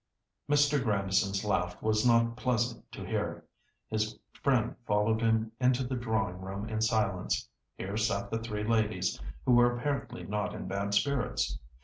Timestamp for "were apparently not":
9.53-10.55